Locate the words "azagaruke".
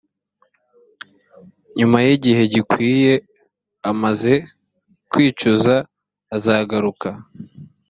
6.35-7.09